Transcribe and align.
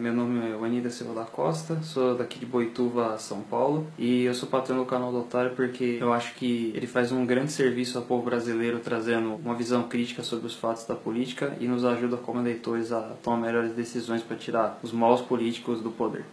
Meu 0.00 0.14
nome 0.14 0.50
é 0.50 0.56
Wanida 0.56 0.88
Silva 0.88 1.12
da 1.12 1.26
Costa, 1.26 1.78
sou 1.82 2.14
daqui 2.14 2.38
de 2.38 2.46
Boituva, 2.46 3.18
São 3.18 3.42
Paulo, 3.42 3.86
e 3.98 4.24
eu 4.24 4.32
sou 4.32 4.48
patrão 4.48 4.78
do 4.78 4.86
canal 4.86 5.12
do 5.12 5.18
Otário 5.18 5.50
porque 5.54 5.98
eu 6.00 6.10
acho 6.10 6.34
que 6.36 6.72
ele 6.74 6.86
faz 6.86 7.12
um 7.12 7.26
grande 7.26 7.52
serviço 7.52 7.98
ao 7.98 8.04
povo 8.04 8.24
brasileiro, 8.24 8.78
trazendo 8.78 9.34
uma 9.34 9.54
visão 9.54 9.82
crítica 9.82 10.22
sobre 10.22 10.46
os 10.46 10.54
fatos 10.54 10.86
da 10.86 10.94
política 10.94 11.54
e 11.60 11.66
nos 11.66 11.84
ajuda 11.84 12.16
como 12.16 12.40
eleitores 12.40 12.92
a 12.92 13.12
tomar 13.22 13.48
melhores 13.48 13.72
decisões 13.72 14.22
para 14.22 14.38
tirar 14.38 14.80
os 14.82 14.90
maus 14.90 15.20
políticos 15.20 15.82
do 15.82 15.90
poder. 15.90 16.24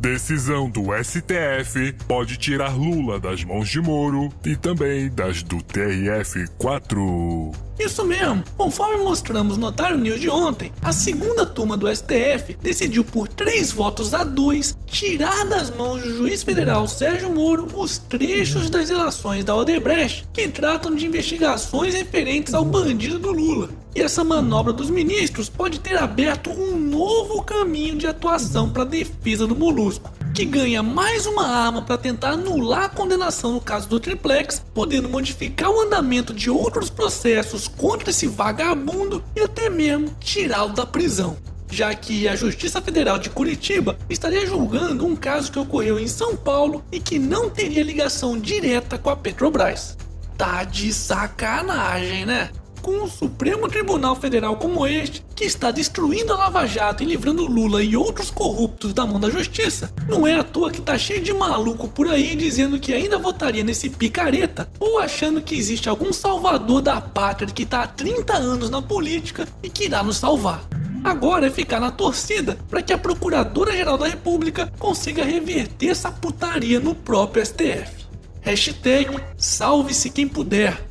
Decisão 0.00 0.70
do 0.70 0.84
STF 1.04 1.92
pode 2.08 2.38
tirar 2.38 2.74
Lula 2.74 3.20
das 3.20 3.44
mãos 3.44 3.68
de 3.68 3.82
Moro 3.82 4.32
e 4.46 4.56
também 4.56 5.10
das 5.10 5.42
do 5.42 5.58
TRF-4. 5.58 7.54
Isso 7.78 8.02
mesmo, 8.06 8.42
conforme 8.56 9.04
mostramos 9.04 9.58
no 9.58 9.66
Otário 9.66 9.98
News 9.98 10.18
de 10.18 10.30
ontem, 10.30 10.72
a 10.80 10.90
segunda 10.90 11.44
turma 11.44 11.76
do 11.76 11.86
STF 11.94 12.56
decidiu 12.62 13.04
por 13.04 13.28
três 13.28 13.72
votos 13.72 14.14
a 14.14 14.24
dois 14.24 14.74
tirar 14.86 15.44
das 15.44 15.70
mãos 15.70 16.02
do 16.02 16.16
juiz 16.16 16.42
federal 16.42 16.88
Sérgio 16.88 17.30
Moro 17.30 17.68
os 17.74 17.98
trechos 17.98 18.70
das 18.70 18.88
relações 18.88 19.44
da 19.44 19.54
Odebrecht 19.54 20.26
que 20.32 20.48
tratam 20.48 20.94
de 20.94 21.04
investigações 21.04 21.92
referentes 21.92 22.54
ao 22.54 22.64
bandido 22.64 23.18
do 23.18 23.32
Lula. 23.32 23.68
E 23.94 24.00
essa 24.00 24.22
manobra 24.22 24.72
dos 24.72 24.88
ministros 24.88 25.48
pode 25.48 25.80
ter 25.80 25.96
aberto 25.96 26.50
um 26.50 26.76
novo 26.76 27.42
caminho 27.42 27.96
de 27.96 28.06
atuação 28.06 28.70
para 28.70 28.82
a 28.82 28.86
defesa 28.86 29.46
do 29.46 29.56
molusco, 29.56 30.12
que 30.32 30.44
ganha 30.44 30.80
mais 30.82 31.26
uma 31.26 31.46
arma 31.46 31.82
para 31.82 31.98
tentar 31.98 32.30
anular 32.30 32.84
a 32.84 32.88
condenação 32.88 33.52
no 33.52 33.60
caso 33.60 33.88
do 33.88 33.98
triplex, 33.98 34.64
podendo 34.72 35.08
modificar 35.08 35.70
o 35.70 35.80
andamento 35.80 36.32
de 36.32 36.48
outros 36.48 36.88
processos 36.88 37.66
contra 37.66 38.10
esse 38.10 38.28
vagabundo 38.28 39.24
e 39.34 39.40
até 39.40 39.68
mesmo 39.68 40.14
tirá-lo 40.20 40.72
da 40.72 40.86
prisão. 40.86 41.36
Já 41.68 41.94
que 41.94 42.28
a 42.28 42.34
Justiça 42.34 42.80
Federal 42.80 43.18
de 43.18 43.30
Curitiba 43.30 43.98
estaria 44.08 44.46
julgando 44.46 45.06
um 45.06 45.14
caso 45.16 45.50
que 45.50 45.58
ocorreu 45.58 45.98
em 45.98 46.08
São 46.08 46.36
Paulo 46.36 46.84
e 46.90 47.00
que 47.00 47.18
não 47.18 47.50
teria 47.50 47.82
ligação 47.82 48.38
direta 48.38 48.98
com 48.98 49.10
a 49.10 49.16
Petrobras. 49.16 49.96
Tá 50.36 50.64
de 50.64 50.92
sacanagem, 50.92 52.24
né? 52.24 52.50
Com 52.80 52.92
um 52.92 53.08
Supremo 53.08 53.68
Tribunal 53.68 54.16
Federal 54.16 54.56
como 54.56 54.86
este, 54.86 55.24
que 55.34 55.44
está 55.44 55.70
destruindo 55.70 56.32
a 56.32 56.36
Lava 56.36 56.66
Jato 56.66 57.02
e 57.02 57.06
livrando 57.06 57.46
Lula 57.46 57.82
e 57.82 57.96
outros 57.96 58.30
corruptos 58.30 58.92
da 58.92 59.06
mão 59.06 59.20
da 59.20 59.30
justiça, 59.30 59.92
não 60.08 60.26
é 60.26 60.34
à 60.34 60.42
toa 60.42 60.70
que 60.70 60.80
tá 60.80 60.98
cheio 60.98 61.22
de 61.22 61.32
maluco 61.32 61.88
por 61.88 62.08
aí 62.08 62.34
dizendo 62.34 62.78
que 62.78 62.92
ainda 62.92 63.18
votaria 63.18 63.62
nesse 63.62 63.90
picareta 63.90 64.68
ou 64.78 64.98
achando 64.98 65.40
que 65.40 65.54
existe 65.54 65.88
algum 65.88 66.12
salvador 66.12 66.82
da 66.82 67.00
pátria 67.00 67.52
que 67.52 67.66
tá 67.66 67.82
há 67.82 67.86
30 67.86 68.34
anos 68.34 68.70
na 68.70 68.82
política 68.82 69.46
e 69.62 69.68
que 69.68 69.84
irá 69.84 70.02
nos 70.02 70.16
salvar. 70.16 70.62
Agora 71.02 71.46
é 71.46 71.50
ficar 71.50 71.80
na 71.80 71.90
torcida 71.90 72.58
para 72.68 72.82
que 72.82 72.92
a 72.92 72.98
Procuradora-Geral 72.98 73.96
da 73.96 74.06
República 74.06 74.70
consiga 74.78 75.24
reverter 75.24 75.88
essa 75.88 76.12
putaria 76.12 76.78
no 76.78 76.94
próprio 76.94 77.44
STF. 77.44 78.06
Hashtag 78.42 79.18
salve-se 79.36 80.10
quem 80.10 80.28
puder. 80.28 80.89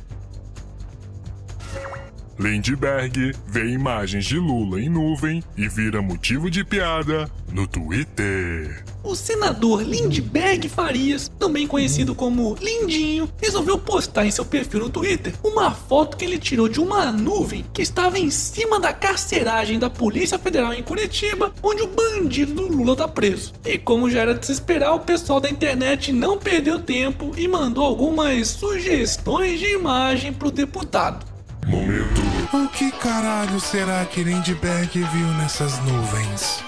Lindbergh 2.40 3.36
vê 3.46 3.68
imagens 3.68 4.24
de 4.24 4.38
Lula 4.38 4.80
em 4.80 4.88
nuvem 4.88 5.44
e 5.58 5.68
vira 5.68 6.00
motivo 6.00 6.50
de 6.50 6.64
piada 6.64 7.30
no 7.52 7.66
Twitter. 7.66 8.82
O 9.04 9.14
senador 9.14 9.82
Lindbergh 9.82 10.66
Farias, 10.66 11.30
também 11.38 11.66
conhecido 11.66 12.14
como 12.14 12.56
Lindinho, 12.58 13.28
resolveu 13.36 13.78
postar 13.78 14.24
em 14.24 14.30
seu 14.30 14.46
perfil 14.46 14.80
no 14.80 14.88
Twitter 14.88 15.34
uma 15.44 15.70
foto 15.70 16.16
que 16.16 16.24
ele 16.24 16.38
tirou 16.38 16.66
de 16.66 16.80
uma 16.80 17.12
nuvem 17.12 17.62
que 17.74 17.82
estava 17.82 18.18
em 18.18 18.30
cima 18.30 18.80
da 18.80 18.94
carceragem 18.94 19.78
da 19.78 19.90
Polícia 19.90 20.38
Federal 20.38 20.72
em 20.72 20.82
Curitiba, 20.82 21.52
onde 21.62 21.82
o 21.82 21.88
bandido 21.88 22.54
do 22.54 22.68
Lula 22.68 22.96
tá 22.96 23.06
preso. 23.06 23.52
E 23.66 23.76
como 23.76 24.10
já 24.10 24.20
era 24.20 24.34
de 24.34 24.46
se 24.46 24.52
esperar, 24.52 24.94
o 24.94 25.00
pessoal 25.00 25.40
da 25.40 25.50
internet 25.50 26.10
não 26.10 26.38
perdeu 26.38 26.78
tempo 26.78 27.32
e 27.36 27.46
mandou 27.46 27.84
algumas 27.84 28.48
sugestões 28.48 29.60
de 29.60 29.74
imagem 29.74 30.32
pro 30.32 30.50
deputado. 30.50 31.26
Momento. 31.66 32.29
O 32.52 32.66
que 32.66 32.90
caralho 32.90 33.60
será 33.60 34.04
que 34.04 34.24
Lindbergh 34.24 34.90
viu 34.92 35.26
nessas 35.38 35.78
nuvens? 35.84 36.64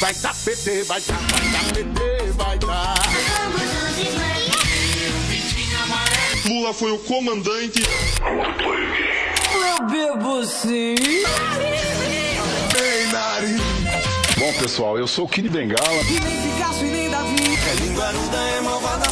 Vai 0.00 0.12
dar 0.14 0.34
PT, 0.34 0.82
vai 0.82 1.00
dar, 1.02 1.18
vai 1.18 1.48
dar 1.50 1.64
PT, 1.72 2.32
vai 2.32 2.58
dar. 2.58 2.94
Lula 6.46 6.74
foi 6.74 6.90
o 6.90 6.98
comandante. 6.98 7.80
Eu 9.52 9.86
bebo 9.86 10.44
sim. 10.44 10.96
Ei, 12.74 13.06
Nari! 13.12 13.56
Bom, 14.36 14.52
pessoal, 14.54 14.98
eu 14.98 15.06
sou 15.06 15.26
o 15.26 15.28
Kid 15.28 15.48
Bengala. 15.48 16.02
E 16.08 16.18
nem 16.18 16.54
Picasso 16.54 16.84
e 16.84 16.90
nem 16.90 17.08
Davi. 17.08 17.56
A 17.70 17.74
linguaruda 17.84 18.36
é 18.36 18.60
malvada. 18.62 19.06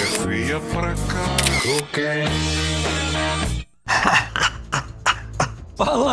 É 0.00 0.06
fria 0.20 0.60
pra 0.60 0.92
cá. 0.92 1.24
Fala 1.62 3.03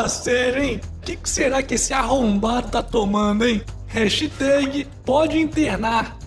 sério, 0.08 0.64
hein? 0.64 0.82
O 0.98 1.02
que, 1.02 1.16
que 1.16 1.30
será 1.30 1.62
que 1.64 1.76
esse 1.76 1.94
arrombado 1.94 2.70
tá 2.70 2.84
tomando, 2.84 3.46
hein? 3.46 3.64
Hashtag 3.88 4.88
pode 5.06 5.38
internar. 5.38 6.18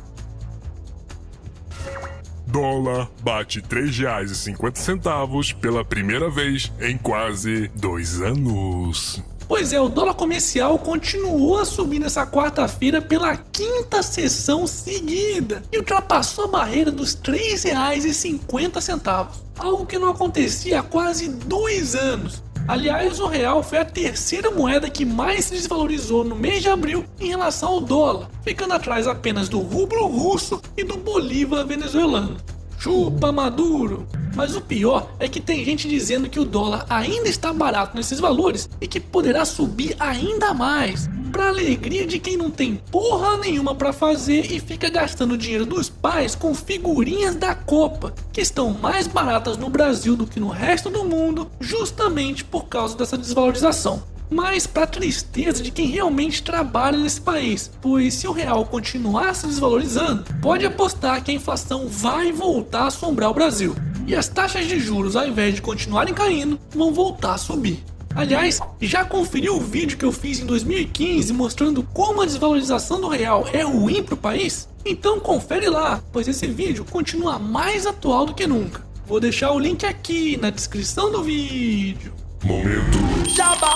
Dólar 2.47 3.11
bate 3.21 3.59
R$ 3.59 3.67
3,50 3.67 5.55
pela 5.55 5.85
primeira 5.85 6.31
vez 6.31 6.71
em 6.81 6.97
quase 6.97 7.69
dois 7.75 8.21
anos. 8.21 9.21
Pois 9.47 9.73
é, 9.73 9.81
o 9.81 9.89
dólar 9.89 10.15
comercial 10.15 10.79
continuou 10.79 11.59
a 11.59 11.65
subir 11.65 11.99
nessa 11.99 12.27
quarta-feira 12.27 13.03
pela 13.03 13.37
quinta 13.37 14.03
sessão 14.03 14.67
seguida 14.67 15.63
e 15.71 15.79
ultrapassou 15.79 16.45
a 16.45 16.49
barreira 16.49 16.91
dos 16.91 17.15
R$ 17.15 17.39
3,50, 17.39 19.29
algo 19.59 19.85
que 19.85 19.99
não 19.99 20.11
acontecia 20.11 20.81
há 20.81 20.83
quase 20.83 21.29
dois 21.29 21.95
anos. 21.95 22.43
Aliás, 22.67 23.21
o 23.21 23.27
real 23.27 23.63
foi 23.63 23.79
a 23.79 23.85
terceira 23.85 24.51
moeda 24.51 24.89
que 24.89 25.05
mais 25.05 25.45
se 25.45 25.55
desvalorizou 25.55 26.25
no 26.25 26.35
mês 26.35 26.63
de 26.63 26.71
abril 26.71 27.05
em 27.21 27.29
relação 27.29 27.69
ao 27.69 27.81
dólar, 27.81 28.31
ficando 28.43 28.73
atrás 28.73 29.07
apenas 29.07 29.51
do 29.51 29.59
rublo 29.59 30.07
russo 30.07 30.63
e 30.75 30.83
do 30.83 30.97
bolívar 30.97 31.67
venezuelano. 31.67 32.39
Chupa 32.79 33.31
Maduro! 33.31 34.07
Mas 34.35 34.57
o 34.57 34.63
pior 34.63 35.11
é 35.21 35.29
que 35.29 35.41
tem 35.41 35.63
gente 35.63 35.87
dizendo 35.89 36.29
que 36.29 36.41
o 36.41 36.45
dólar 36.45 36.87
ainda 36.89 37.29
está 37.29 37.53
barato 37.53 37.97
nesses 37.97 38.19
valores 38.19 38.69
e 38.81 38.89
que 38.89 38.99
poderá 38.99 39.45
subir 39.45 39.95
ainda 40.01 40.55
mais. 40.55 41.09
Pra 41.35 41.49
alegria 41.49 42.07
de 42.07 42.21
quem 42.21 42.37
não 42.37 42.49
tem 42.49 42.77
porra 42.93 43.39
nenhuma 43.39 43.75
pra 43.75 43.93
fazer 43.93 44.53
e 44.53 44.61
fica 44.61 44.89
gastando 44.89 45.37
dinheiro 45.37 45.67
dos 45.67 45.91
pais 45.91 46.37
com 46.37 46.55
figurinhas 46.55 47.35
da 47.35 47.57
Copa, 47.57 48.15
que 48.33 48.41
estão 48.41 48.71
mais 48.71 49.09
baratas 49.09 49.57
no 49.57 49.69
Brasil 49.69 50.15
do 50.15 50.29
que 50.29 50.39
no 50.39 50.47
resto 50.47 50.89
do 50.89 51.03
mundo, 51.03 51.51
justamente 51.59 52.45
por 52.45 52.67
causa 52.67 52.97
dessa 52.97 53.19
desvalorização 53.19 54.05
mas 54.31 54.67
para 54.67 54.87
tristeza 54.87 55.63
de 55.63 55.71
quem 55.71 55.87
realmente 55.87 56.43
trabalha 56.43 56.99
nesse 56.99 57.21
país, 57.21 57.71
pois 57.81 58.15
se 58.15 58.27
o 58.27 58.33
real 58.33 58.65
continuar 58.65 59.35
se 59.35 59.47
desvalorizando, 59.47 60.25
pode 60.41 60.65
apostar 60.65 61.23
que 61.23 61.31
a 61.31 61.35
inflação 61.35 61.87
vai 61.87 62.33
voltar 62.33 62.85
a 62.85 62.87
assombrar 62.87 63.31
o 63.31 63.35
Brasil. 63.35 63.77
E 64.07 64.15
as 64.15 64.27
taxas 64.27 64.67
de 64.67 64.81
juros, 64.81 65.15
ao 65.15 65.27
invés 65.27 65.55
de 65.55 65.63
continuarem 65.63 66.15
caindo, 66.15 66.59
vão 66.71 66.93
voltar 66.93 67.35
a 67.35 67.39
subir. 67.39 67.85
Aliás, 68.17 68.61
já 68.81 69.05
conferiu 69.05 69.57
o 69.57 69.61
vídeo 69.61 69.99
que 69.99 70.05
eu 70.05 70.13
fiz 70.13 70.39
em 70.39 70.47
2015 70.47 71.33
mostrando 71.33 71.83
como 71.83 72.23
a 72.23 72.25
desvalorização 72.25 73.01
do 73.01 73.09
real 73.09 73.45
é 73.53 73.63
ruim 73.63 74.05
para 74.05 74.15
o 74.15 74.19
país? 74.19 74.69
Então 74.85 75.19
confere 75.19 75.69
lá, 75.69 76.01
pois 76.13 76.29
esse 76.29 76.47
vídeo 76.47 76.85
continua 76.85 77.41
mais 77.41 77.87
atual 77.87 78.25
do 78.25 78.35
que 78.35 78.47
nunca. 78.47 78.87
Vou 79.05 79.19
deixar 79.19 79.51
o 79.51 79.59
link 79.59 79.85
aqui 79.85 80.37
na 80.37 80.51
descrição 80.51 81.11
do 81.11 81.25
vídeo. 81.25 82.15
Momento. 82.45 82.99
Jabá! 83.29 83.75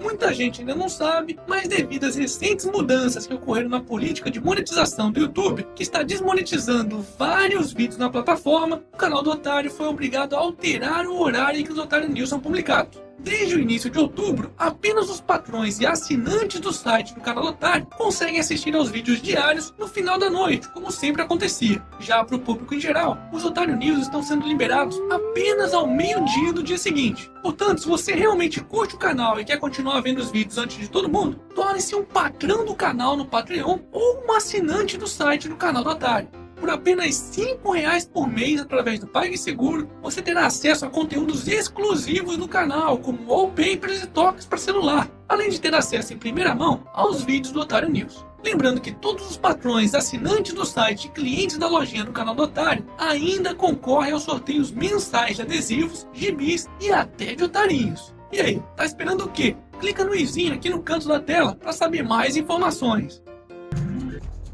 Muita 0.00 0.32
gente 0.32 0.60
ainda 0.60 0.74
não 0.74 0.88
sabe, 0.88 1.38
mas 1.46 1.68
devido 1.68 2.04
às 2.04 2.16
recentes 2.16 2.66
mudanças 2.66 3.26
que 3.26 3.34
ocorreram 3.34 3.68
na 3.68 3.80
política 3.80 4.30
de 4.30 4.40
monetização 4.40 5.10
do 5.10 5.20
YouTube, 5.20 5.66
que 5.74 5.82
está 5.82 6.02
desmonetizando 6.02 7.04
vários 7.18 7.72
vídeos 7.72 7.98
na 7.98 8.10
plataforma, 8.10 8.82
o 8.92 8.96
canal 8.96 9.22
do 9.22 9.30
Otário 9.30 9.70
foi 9.70 9.86
obrigado 9.86 10.34
a 10.34 10.38
alterar 10.38 11.06
o 11.06 11.20
horário 11.20 11.60
em 11.60 11.64
que 11.64 11.72
os 11.72 11.78
Otário 11.78 12.08
News 12.08 12.28
são 12.28 12.40
publicados. 12.40 13.03
Desde 13.24 13.56
o 13.56 13.58
início 13.58 13.88
de 13.88 13.98
outubro, 13.98 14.52
apenas 14.58 15.08
os 15.08 15.18
patrões 15.18 15.80
e 15.80 15.86
assinantes 15.86 16.60
do 16.60 16.70
site 16.74 17.14
do 17.14 17.22
canal 17.22 17.46
Otário 17.46 17.86
conseguem 17.96 18.38
assistir 18.38 18.76
aos 18.76 18.90
vídeos 18.90 19.22
diários 19.22 19.72
no 19.78 19.88
final 19.88 20.18
da 20.18 20.28
noite, 20.28 20.68
como 20.68 20.92
sempre 20.92 21.22
acontecia. 21.22 21.82
Já 21.98 22.22
para 22.22 22.36
o 22.36 22.38
público 22.38 22.74
em 22.74 22.80
geral, 22.80 23.16
os 23.32 23.42
Otário 23.42 23.78
News 23.78 24.00
estão 24.00 24.22
sendo 24.22 24.46
liberados 24.46 25.00
apenas 25.10 25.72
ao 25.72 25.86
meio-dia 25.86 26.52
do 26.52 26.62
dia 26.62 26.76
seguinte. 26.76 27.32
Portanto, 27.40 27.80
se 27.80 27.88
você 27.88 28.12
realmente 28.12 28.60
curte 28.60 28.94
o 28.94 28.98
canal 28.98 29.40
e 29.40 29.44
quer 29.44 29.58
continuar 29.58 30.02
vendo 30.02 30.18
os 30.18 30.30
vídeos 30.30 30.58
antes 30.58 30.76
de 30.76 30.90
todo 30.90 31.08
mundo, 31.08 31.40
torne-se 31.54 31.94
um 31.94 32.04
patrão 32.04 32.66
do 32.66 32.74
canal 32.74 33.16
no 33.16 33.24
Patreon 33.24 33.78
ou 33.90 34.22
um 34.22 34.32
assinante 34.32 34.98
do 34.98 35.06
site 35.06 35.48
do 35.48 35.56
canal 35.56 35.82
do 35.82 35.88
Otário. 35.88 36.43
Por 36.64 36.70
apenas 36.70 37.14
5 37.14 37.72
reais 37.72 38.06
por 38.06 38.26
mês 38.26 38.58
através 38.58 38.98
do 38.98 39.06
PagSeguro, 39.06 39.86
você 40.00 40.22
terá 40.22 40.46
acesso 40.46 40.86
a 40.86 40.88
conteúdos 40.88 41.46
exclusivos 41.46 42.38
do 42.38 42.48
canal, 42.48 42.96
como 42.96 43.30
wallpapers 43.30 44.02
e 44.02 44.06
toques 44.06 44.46
para 44.46 44.56
celular, 44.56 45.10
além 45.28 45.50
de 45.50 45.60
ter 45.60 45.74
acesso 45.74 46.14
em 46.14 46.16
primeira 46.16 46.54
mão 46.54 46.82
aos 46.94 47.22
vídeos 47.22 47.52
do 47.52 47.60
Otário 47.60 47.90
News. 47.90 48.24
Lembrando 48.42 48.80
que 48.80 48.92
todos 48.92 49.30
os 49.30 49.36
patrões, 49.36 49.94
assinantes 49.94 50.54
do 50.54 50.64
site 50.64 51.04
e 51.04 51.10
clientes 51.10 51.58
da 51.58 51.68
lojinha 51.68 52.02
do 52.02 52.12
canal 52.12 52.34
do 52.34 52.44
Otário 52.44 52.86
ainda 52.96 53.54
concorrem 53.54 54.14
aos 54.14 54.22
sorteios 54.22 54.70
mensais 54.70 55.36
de 55.36 55.42
adesivos, 55.42 56.08
gibis 56.14 56.66
e 56.80 56.90
até 56.90 57.34
de 57.34 57.44
otarinhos. 57.44 58.14
E 58.32 58.40
aí, 58.40 58.62
tá 58.74 58.86
esperando 58.86 59.26
o 59.26 59.28
quê? 59.28 59.54
Clica 59.78 60.02
no 60.02 60.14
izinho 60.14 60.54
aqui 60.54 60.70
no 60.70 60.82
canto 60.82 61.08
da 61.08 61.20
tela 61.20 61.56
para 61.56 61.74
saber 61.74 62.02
mais 62.02 62.38
informações. 62.38 63.22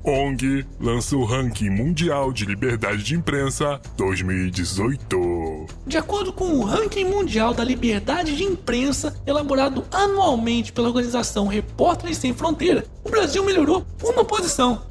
ONG 0.02 0.67
lança 0.81 1.14
o 1.14 1.25
Ranking 1.25 1.69
Mundial 1.69 2.32
de 2.32 2.47
Liberdade 2.47 3.02
de 3.02 3.14
Imprensa 3.14 3.79
2018. 3.99 5.67
De 5.87 5.99
acordo 5.99 6.32
com 6.32 6.55
o 6.55 6.64
Ranking 6.64 7.05
Mundial 7.05 7.52
da 7.52 7.62
Liberdade 7.62 8.35
de 8.35 8.44
Imprensa, 8.44 9.14
elaborado 9.26 9.85
anualmente 9.93 10.73
pela 10.73 10.88
organização 10.88 11.47
Repórteres 11.47 12.17
Sem 12.17 12.32
Fronteira, 12.32 12.87
o 13.05 13.11
Brasil 13.11 13.44
melhorou 13.44 13.85
uma 14.02 14.25
posição. 14.25 14.82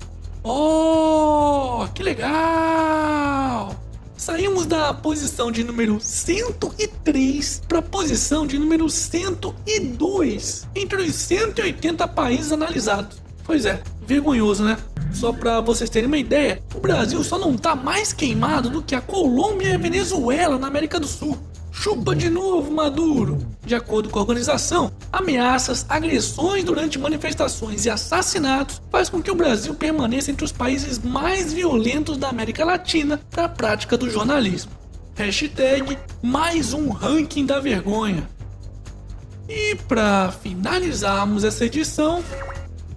Oh, 0.44 1.88
que 1.94 2.04
legal! 2.04 3.76
Saímos 4.16 4.68
da 4.68 4.94
posição 4.94 5.52
de 5.52 5.64
número 5.64 6.00
103 6.00 7.64
para 7.68 7.80
a 7.80 7.82
posição 7.82 8.46
de 8.46 8.60
número 8.60 8.88
102 8.88 10.68
entre 10.76 11.02
os 11.02 11.16
180 11.16 12.08
países 12.10 12.52
analisados. 12.52 13.29
Pois 13.44 13.66
é, 13.66 13.82
vergonhoso, 14.06 14.64
né? 14.64 14.78
Só 15.14 15.34
para 15.34 15.60
vocês 15.60 15.90
terem 15.90 16.08
uma 16.08 16.18
ideia, 16.18 16.62
o 16.74 16.80
Brasil 16.80 17.24
só 17.24 17.38
não 17.38 17.58
tá 17.58 17.76
mais 17.76 18.14
queimado 18.14 18.70
do 18.70 18.82
que 18.82 18.96
a 18.96 19.02
Colômbia 19.02 19.70
e 19.70 19.76
a 19.76 19.78
Venezuela 19.78 20.58
na 20.58 20.68
América 20.68 21.00
do 21.00 21.08
Sul. 21.08 21.38
Chupa 21.72 22.16
de 22.16 22.30
novo, 22.30 22.72
Maduro! 22.72 23.38
De 23.64 23.74
acordo 23.74 24.10
com 24.10 24.20
a 24.20 24.22
organização, 24.22 24.92
ameaças, 25.12 25.86
agressões 25.88 26.64
durante 26.64 27.00
manifestações 27.00 27.86
e 27.86 27.90
assassinatos 27.90 28.82
faz 28.92 29.08
com 29.08 29.22
que 29.22 29.32
o 29.32 29.36
Brasil 29.36 29.74
permaneça 29.74 30.32
entre 30.32 30.44
os 30.44 30.52
países 30.52 31.00
mais 31.00 31.54
violentos 31.54 32.18
da 32.18 32.30
América 32.30 32.66
Latina 32.66 33.22
para 33.30 33.46
a 33.46 33.50
prática 33.50 33.98
do 33.98 34.10
jornalismo. 34.10 34.72
Hashtag 35.16 35.98
mais 36.22 36.74
um 36.74 36.90
ranking 36.90 37.46
da 37.46 37.60
vergonha. 37.60 38.28
E 39.48 39.76
para 39.88 40.32
finalizarmos 40.32 41.44
essa 41.44 41.66
edição, 41.66 42.24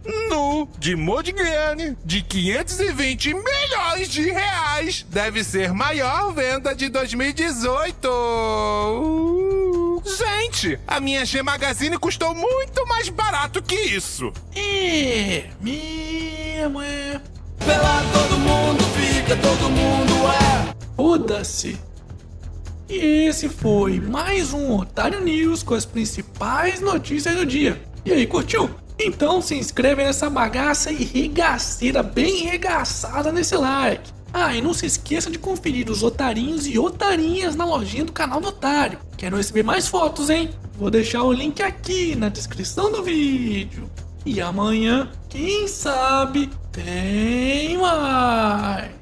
Nu 0.04 0.68
de 0.78 0.96
Modigliani 0.96 1.96
de 2.04 2.22
520 2.22 3.34
milhões 3.34 4.08
de 4.08 4.30
reais 4.30 5.06
deve 5.08 5.44
ser 5.44 5.72
maior 5.72 6.32
venda 6.32 6.74
de 6.74 6.88
2018. 6.88 8.08
Uh, 8.08 10.02
gente, 10.04 10.78
a 10.86 10.98
minha 10.98 11.24
G 11.24 11.42
Magazine 11.42 11.96
custou 11.98 12.34
muito 12.34 12.86
mais 12.86 13.08
barato 13.08 13.62
que 13.62 13.76
isso. 13.76 14.32
é 14.54 15.48
mesmo 15.60 16.82
é. 16.82 17.20
Pela 17.64 18.02
todo 18.12 18.38
mundo 18.38 18.82
fica, 18.96 19.36
todo 19.36 19.70
mundo 19.70 20.12
é. 20.28 20.74
Foda-se. 20.96 21.78
E 22.88 23.26
esse 23.28 23.48
foi 23.48 24.00
mais 24.00 24.52
um 24.52 24.76
Otário 24.76 25.20
News 25.20 25.62
com 25.62 25.74
as 25.74 25.86
principais 25.86 26.80
notícias 26.80 27.34
do 27.36 27.46
dia. 27.46 27.80
E 28.04 28.12
aí, 28.12 28.26
curtiu? 28.26 28.68
Então 28.98 29.42
se 29.42 29.54
inscreve 29.54 30.04
nessa 30.04 30.30
bagaça 30.30 30.92
e 30.92 31.04
regaceira 31.04 32.02
bem 32.02 32.44
regaçada 32.44 33.32
nesse 33.32 33.56
like. 33.56 34.12
Ah, 34.32 34.54
e 34.54 34.62
não 34.62 34.72
se 34.72 34.86
esqueça 34.86 35.30
de 35.30 35.38
conferir 35.38 35.90
os 35.90 36.02
otarinhos 36.02 36.66
e 36.66 36.78
otarinhas 36.78 37.54
na 37.54 37.66
lojinha 37.66 38.04
do 38.04 38.12
canal 38.12 38.40
do 38.40 38.48
Otário. 38.48 38.98
Quero 39.16 39.36
receber 39.36 39.62
mais 39.62 39.86
fotos, 39.86 40.30
hein? 40.30 40.50
Vou 40.78 40.90
deixar 40.90 41.22
o 41.22 41.32
link 41.32 41.62
aqui 41.62 42.14
na 42.14 42.30
descrição 42.30 42.90
do 42.90 43.02
vídeo. 43.02 43.90
E 44.24 44.40
amanhã, 44.40 45.10
quem 45.28 45.68
sabe, 45.68 46.48
tem 46.70 47.76
mais. 47.76 49.01